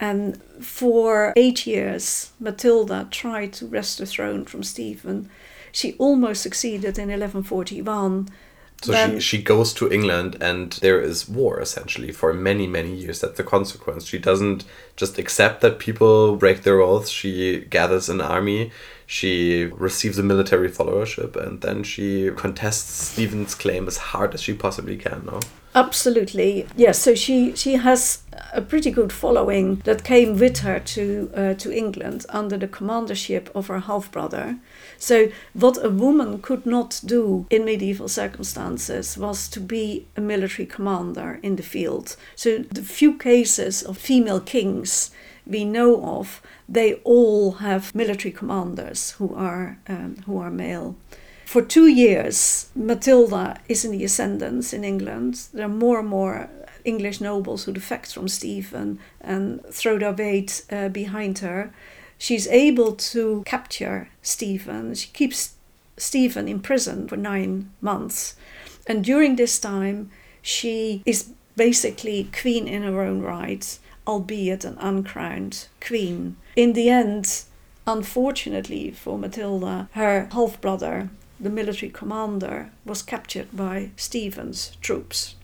[0.00, 5.28] And for eight years, Matilda tried to wrest the throne from Stephen.
[5.70, 8.28] She almost succeeded in 1141.
[8.84, 12.94] So Then- she, she goes to England and there is war essentially for many, many
[12.94, 13.20] years.
[13.20, 14.04] That's the consequence.
[14.04, 14.64] She doesn't
[14.96, 17.08] just accept that people break their oaths.
[17.08, 18.70] She gathers an army,
[19.06, 24.52] she receives a military followership, and then she contests Stephen's claim as hard as she
[24.54, 25.40] possibly can, no?
[25.74, 26.98] Absolutely, yes.
[27.00, 28.22] So she she has
[28.52, 33.50] a pretty good following that came with her to uh, to England under the commandership
[33.54, 34.56] of her half brother.
[34.98, 40.66] So what a woman could not do in medieval circumstances was to be a military
[40.66, 42.16] commander in the field.
[42.34, 45.10] So the few cases of female kings
[45.46, 50.96] we know of, they all have military commanders who are um, who are male.
[51.44, 55.48] For two years, Matilda is in the ascendance in England.
[55.52, 56.48] There are more and more
[56.84, 61.72] English nobles who defect from Stephen and throw their weight uh, behind her.
[62.18, 64.94] She's able to capture Stephen.
[64.94, 65.54] She keeps
[65.96, 68.36] Stephen in prison for nine months.
[68.86, 70.10] And during this time,
[70.42, 76.36] she is basically queen in her own right, albeit an uncrowned queen.
[76.56, 77.44] In the end,
[77.86, 81.10] unfortunately for Matilda, her half brother,
[81.40, 85.34] the military commander, was captured by Stephen's troops.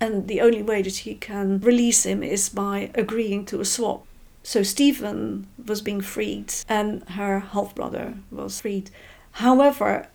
[0.00, 4.04] And the only way that she can release him is by agreeing to a swap.
[4.42, 8.90] So Stephen was being freed and her half brother was freed.
[9.32, 10.08] However,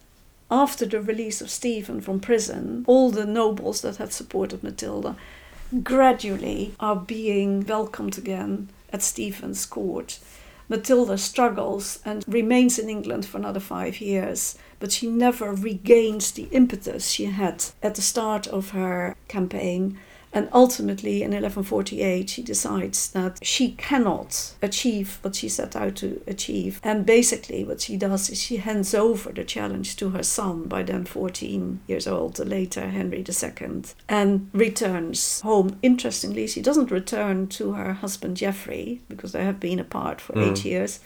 [0.51, 5.15] after the release of Stephen from prison, all the nobles that had supported Matilda
[5.83, 10.19] gradually are being welcomed again at Stephen's court.
[10.69, 16.47] Matilda struggles and remains in England for another five years, but she never regains the
[16.51, 19.97] impetus she had at the start of her campaign.
[20.33, 26.21] And ultimately, in 1148, she decides that she cannot achieve what she set out to
[26.27, 26.79] achieve.
[26.83, 30.83] And basically, what she does is she hands over the challenge to her son, by
[30.83, 35.79] then 14 years old, the later Henry II, and returns home.
[35.81, 40.55] Interestingly, she doesn't return to her husband Geoffrey, because they have been apart for eight
[40.55, 40.65] mm.
[40.65, 40.99] years.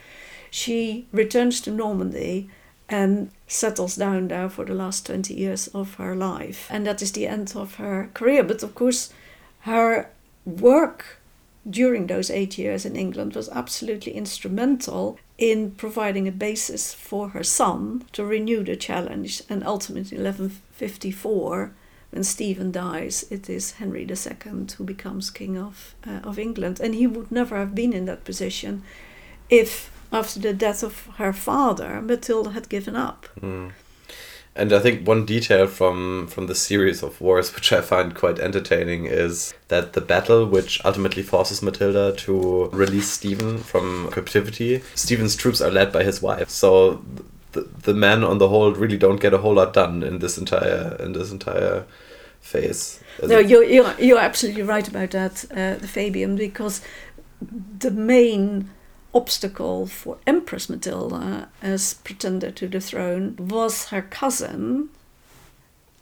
[0.49, 2.49] She returns to Normandy
[2.91, 6.67] and settles down there for the last 20 years of her life.
[6.69, 8.43] And that is the end of her career.
[8.43, 9.13] But of course,
[9.61, 10.09] her
[10.45, 11.19] work
[11.67, 17.43] during those eight years in England was absolutely instrumental in providing a basis for her
[17.43, 19.41] son to renew the challenge.
[19.49, 21.73] And ultimately, in 1154,
[22.09, 26.81] when Stephen dies, it is Henry II who becomes king of, uh, of England.
[26.81, 28.83] And he would never have been in that position
[29.49, 33.27] if after the death of her father, Matilda had given up.
[34.53, 38.39] And I think one detail from from the series of wars, which I find quite
[38.39, 45.35] entertaining, is that the battle which ultimately forces Matilda to release Stephen from captivity, Stephen's
[45.35, 46.49] troops are led by his wife.
[46.49, 47.01] So
[47.53, 50.37] the, the men on the whole really don't get a whole lot done in this
[50.37, 51.85] entire in this entire
[52.41, 52.99] phase.
[53.23, 56.81] No, you're, you're, you're absolutely right about that, uh, Fabian, because
[57.77, 58.69] the main
[59.13, 64.89] obstacle for Empress Matilda as pretender to the throne was her cousin,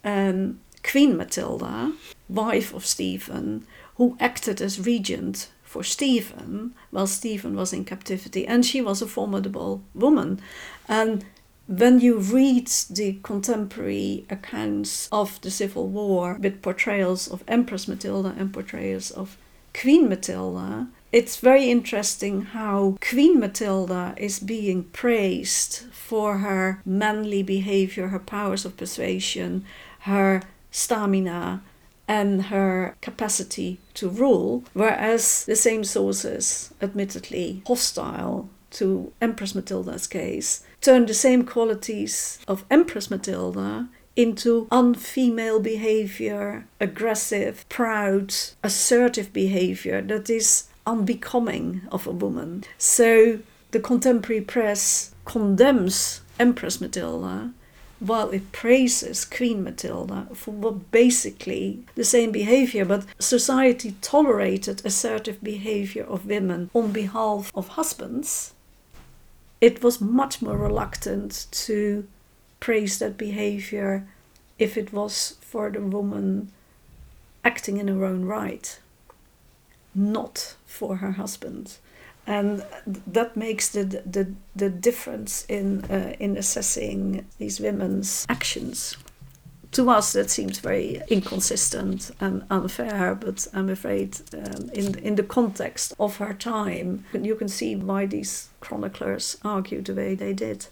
[0.04, 1.92] um, Queen Matilda,
[2.28, 8.46] wife of Stephen, who acted as regent for Stephen while Stephen was in captivity.
[8.46, 10.40] And she was a formidable woman.
[10.88, 11.24] And
[11.66, 18.34] when you read the contemporary accounts of the Civil War with portrayals of Empress Matilda
[18.36, 19.36] and portrayals of
[19.72, 28.08] Queen Matilda, it's very interesting how Queen Matilda is being praised for her manly behavior,
[28.08, 29.64] her powers of persuasion,
[30.00, 31.62] her stamina,
[32.06, 40.64] and her capacity to rule, whereas the same sources, admittedly hostile to Empress Matilda's case,
[40.80, 50.28] turn the same qualities of Empress Matilda into unfemale behavior, aggressive, proud, assertive behavior that
[50.28, 52.64] is unbecoming of a woman.
[52.78, 57.52] So the contemporary press condemns Empress Matilda
[58.00, 66.04] while it praises Queen Matilda for basically the same behavior, but society tolerated assertive behavior
[66.04, 68.54] of women on behalf of husbands.
[69.60, 72.08] It was much more reluctant to
[72.58, 74.08] praise that behavior
[74.58, 76.50] if it was for the woman
[77.44, 78.78] acting in her own right,
[79.94, 81.78] not for her husband.
[82.26, 82.64] and
[83.06, 88.96] that makes the the, the difference in uh, in assessing these women's actions
[89.72, 95.22] to us that seems very inconsistent and unfair but i'm afraid um, in in the
[95.22, 100.66] context of her time you can see why these chroniclers argued the way they did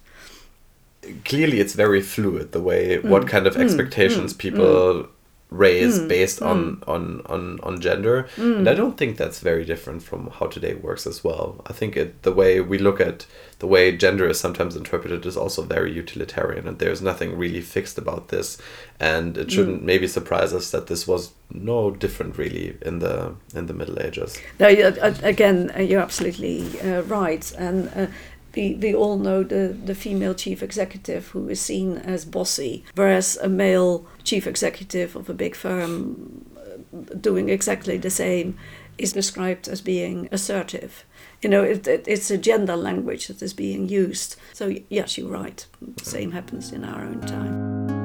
[1.25, 3.05] clearly it's very fluid the way mm.
[3.05, 3.63] what kind of mm.
[3.65, 4.39] expectations mm.
[4.39, 5.09] people mm
[5.51, 6.89] race mm, based on, mm.
[6.89, 8.59] on on on gender mm.
[8.59, 11.97] and i don't think that's very different from how today works as well i think
[11.97, 13.25] it the way we look at
[13.59, 17.97] the way gender is sometimes interpreted is also very utilitarian and there's nothing really fixed
[17.97, 18.59] about this
[19.01, 19.87] and it shouldn't mm.
[19.87, 24.39] maybe surprise us that this was no different really in the in the middle ages
[24.61, 24.67] no
[25.23, 28.07] again uh, you're absolutely uh, right and uh,
[28.55, 33.37] we, we all know the, the female chief executive who is seen as bossy, whereas
[33.43, 38.59] a male chief executive of a big firm uh, doing exactly the same
[38.99, 41.05] is described as being assertive.
[41.41, 44.37] You know, it, it, it's a gender language that is being used.
[44.53, 45.65] So, yes, you're right.
[45.81, 47.98] The same happens in our own time.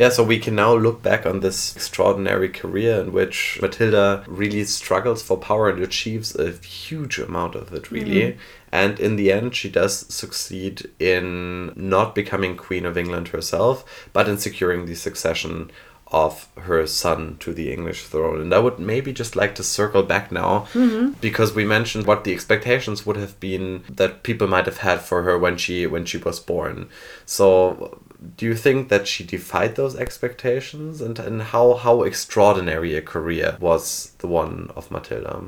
[0.00, 4.64] Yeah, so we can now look back on this extraordinary career in which Matilda really
[4.64, 8.22] struggles for power and achieves a huge amount of it, really.
[8.22, 8.38] Mm.
[8.72, 14.26] And in the end, she does succeed in not becoming Queen of England herself, but
[14.26, 15.70] in securing the succession
[16.12, 18.40] of her son to the English throne.
[18.40, 21.12] And I would maybe just like to circle back now mm-hmm.
[21.20, 25.22] because we mentioned what the expectations would have been that people might have had for
[25.22, 26.88] her when she when she was born.
[27.26, 28.00] So
[28.36, 33.56] do you think that she defied those expectations and, and how, how extraordinary a career
[33.60, 35.44] was the one of Matilda?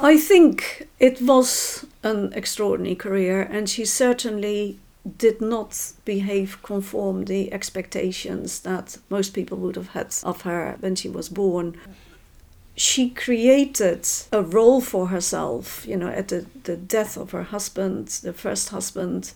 [0.00, 4.78] I think it was an extraordinary career, and she certainly
[5.16, 10.94] did not behave conform the expectations that most people would have had of her when
[10.94, 11.76] she was born.
[12.76, 18.08] She created a role for herself, you know, at the, the death of her husband,
[18.22, 19.32] the first husband,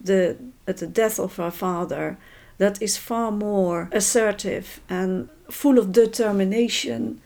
[0.00, 0.36] the,
[0.66, 2.18] at the death of her father,
[2.58, 7.20] that is far more assertive and full of determination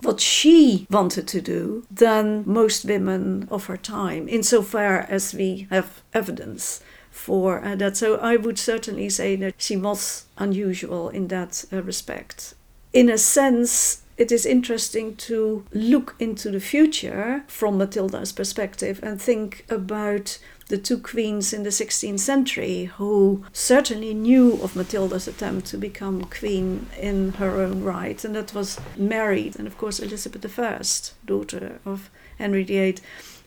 [0.00, 6.02] what she wanted to do than most women of her time, insofar as we have
[6.12, 6.82] evidence
[7.12, 7.96] for uh, that.
[7.96, 12.54] So I would certainly say that she was unusual in that uh, respect.
[12.92, 19.20] In a sense, it is interesting to look into the future from Matilda's perspective and
[19.20, 20.38] think about
[20.68, 26.24] the two queens in the 16th century who certainly knew of Matilda's attempt to become
[26.24, 30.80] queen in her own right, and that was Mary and, of course, Elizabeth I,
[31.26, 32.96] daughter of Henry VIII.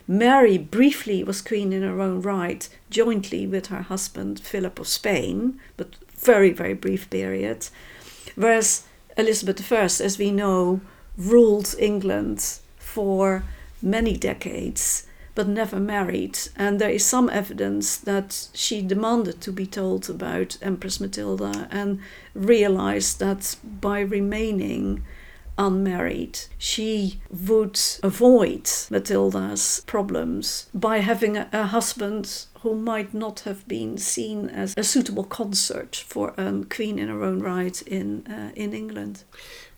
[0.07, 5.59] Mary briefly was queen in her own right, jointly with her husband Philip of Spain,
[5.77, 7.67] but very, very brief period.
[8.35, 8.83] Whereas
[9.17, 10.81] Elizabeth I, as we know,
[11.17, 13.43] ruled England for
[13.81, 16.39] many decades but never married.
[16.55, 21.99] And there is some evidence that she demanded to be told about Empress Matilda and
[22.33, 25.03] realized that by remaining
[25.57, 33.67] unmarried, she would avoid Matilda's problems by having a, a, husband who might not have
[33.67, 38.51] been seen as a suitable consort for a queen in her own right in uh,
[38.55, 39.23] in England.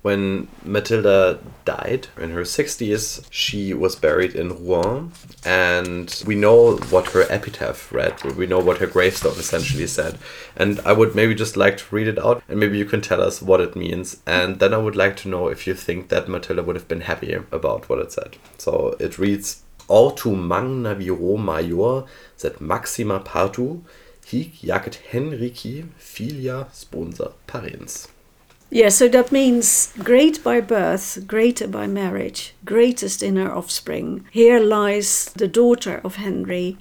[0.07, 5.11] When Matilda died in her 60s, she was buried in Rouen,
[5.43, 8.23] and we know what her epitaph read.
[8.23, 10.17] We know what her gravestone essentially said.
[10.55, 13.21] And I would maybe just like to read it out, and maybe you can tell
[13.21, 14.21] us what it means.
[14.25, 17.01] And then I would like to know if you think that Matilda would have been
[17.01, 18.37] happy about what it said.
[18.57, 22.05] So it reads Ortu magna viro major,
[22.37, 23.81] sed maxima partu,
[24.25, 28.07] hic jacet Henrici filia sponsa parens.
[28.69, 34.25] Yeah, so that means great by birth, greater by marriage, greatest in her offspring.
[34.31, 36.77] Here lies the daughter of Henry,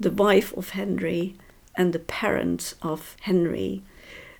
[0.00, 1.34] the wife of Henry,
[1.76, 3.82] and the parent of Henry.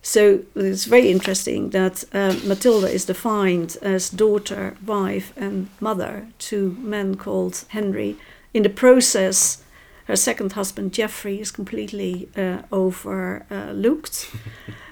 [0.01, 6.75] So it's very interesting that uh, Matilda is defined as daughter, wife, and mother to
[6.81, 8.17] men called Henry.
[8.55, 9.63] In the process,
[10.07, 14.31] her second husband, Geoffrey, is completely uh, overlooked.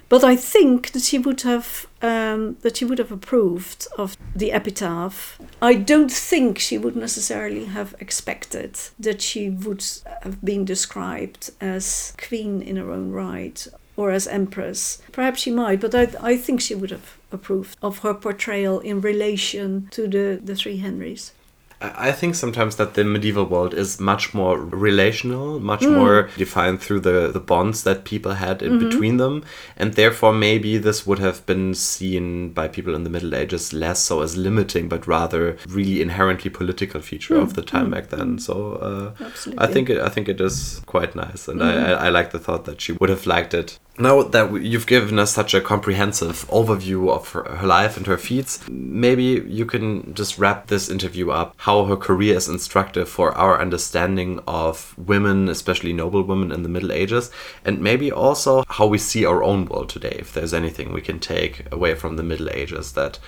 [0.09, 4.52] But I think that she would have um, that she would have approved of the
[4.52, 5.38] epitaph.
[5.61, 9.84] I don't think she would necessarily have expected that she would
[10.22, 15.02] have been described as queen in her own right or as empress.
[15.11, 19.00] Perhaps she might, but I, I think she would have approved of her portrayal in
[19.00, 21.32] relation to the, the three Henrys.
[21.79, 25.95] I think sometimes that the medieval world is much more relational, much mm.
[25.95, 28.89] more defined through the, the bonds that people had in mm-hmm.
[28.89, 29.45] between them.
[29.77, 34.01] And therefore, maybe this would have been seen by people in the Middle Ages less
[34.01, 37.43] so as limiting, but rather really inherently political feature mm.
[37.43, 37.91] of the time mm.
[37.91, 38.39] back then.
[38.39, 39.27] So uh,
[39.59, 41.85] I think it, I think it is quite nice, and I, mm.
[41.85, 45.18] I, I like the thought that she would have liked it now that you've given
[45.18, 50.14] us such a comprehensive overview of her, her, life and her feats, maybe you can
[50.14, 55.49] just wrap this interview up how her career is instructive for our understanding of women,
[55.49, 57.30] especially noble women in the Middle Ages,
[57.64, 61.18] and maybe also how we see our own world today, if there's anything we can
[61.18, 63.18] take away from the Middle Ages that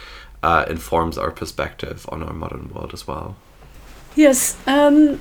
[0.42, 3.36] uh, informs our perspective on our modern world as well.
[4.14, 5.20] Yes, um,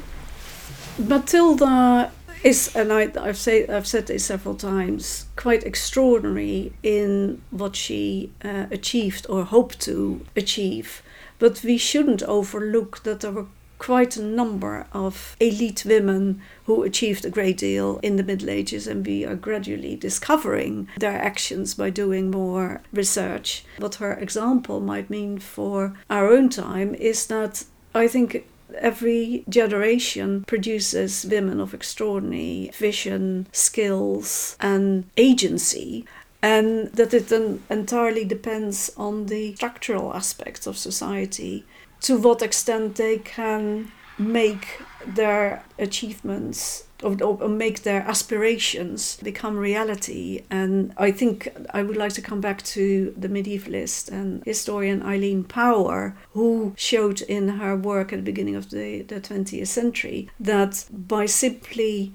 [0.97, 2.11] Matilda
[2.43, 8.31] is, and I, have say, I've said this several times, quite extraordinary in what she
[8.43, 11.01] uh, achieved or hoped to achieve.
[11.39, 13.47] But we shouldn't overlook that there were
[13.79, 18.87] quite a number of elite women who achieved a great deal in the Middle Ages,
[18.87, 23.63] and we are gradually discovering their actions by doing more research.
[23.77, 28.47] What her example might mean for our own time is that I think
[28.81, 36.05] Every generation produces women of extraordinary vision, skills, and agency
[36.41, 41.65] and that it then entirely depends on the structural aspects of society
[42.01, 50.43] to what extent they can make their achievements or, or, make their aspirations become reality.
[50.49, 55.43] And I think I would like to come back to the medievalist and historian Eileen
[55.43, 60.85] Power, who showed in her work at the beginning of the, the 20th century that
[60.91, 62.13] by simply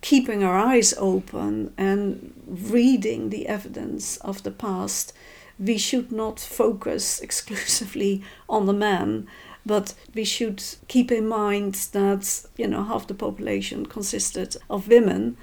[0.00, 5.12] keeping our eyes open and reading the evidence of the past,
[5.58, 9.26] we should not focus exclusively on the man
[9.64, 15.36] but we should keep in mind that you know half the population consisted of women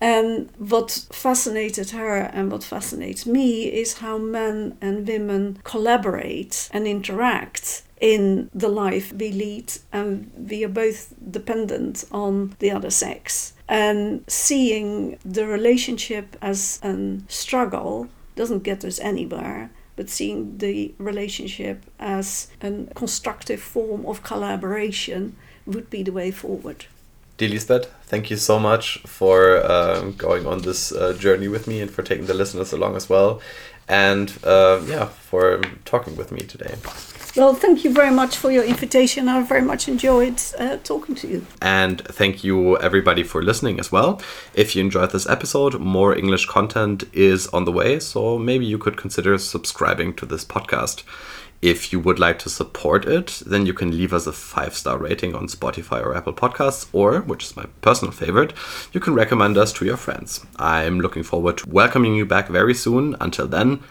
[0.00, 6.86] and what fascinated her and what fascinates me is how men and women collaborate and
[6.86, 13.54] interact in the life we lead, and we are both dependent on the other sex.
[13.68, 21.84] And seeing the relationship as a struggle doesn't get us anywhere but seeing the relationship
[21.98, 25.36] as a constructive form of collaboration
[25.66, 26.86] would be the way forward.
[27.38, 31.90] Dear thank you so much for uh, going on this uh, journey with me and
[31.90, 33.42] for taking the listeners along as well.
[33.88, 36.76] And uh, yeah, for talking with me today.
[37.36, 39.28] Well, thank you very much for your invitation.
[39.28, 41.46] I very much enjoyed uh, talking to you.
[41.60, 44.22] And thank you, everybody, for listening as well.
[44.54, 48.78] If you enjoyed this episode, more English content is on the way, so maybe you
[48.78, 51.02] could consider subscribing to this podcast.
[51.60, 54.96] If you would like to support it, then you can leave us a five star
[54.96, 58.54] rating on Spotify or Apple Podcasts, or, which is my personal favorite,
[58.92, 60.46] you can recommend us to your friends.
[60.56, 63.14] I'm looking forward to welcoming you back very soon.
[63.20, 63.82] Until then,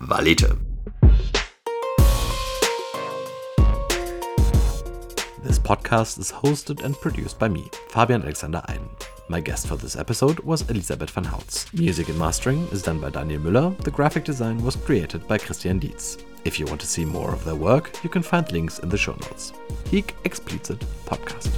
[0.00, 0.75] Valete.
[5.46, 8.88] This podcast is hosted and produced by me, Fabian Alexander Eiden.
[9.28, 11.72] My guest for this episode was Elisabeth van Houts.
[11.72, 13.78] Music and mastering is done by Daniel Müller.
[13.84, 16.18] The graphic design was created by Christian Dietz.
[16.44, 18.98] If you want to see more of their work, you can find links in the
[18.98, 19.52] show notes.
[19.88, 21.52] Hic Explicit Podcast.